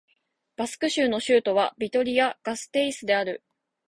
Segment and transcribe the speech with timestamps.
[0.55, 3.43] バスク州の州都はビトリア＝ガステイスである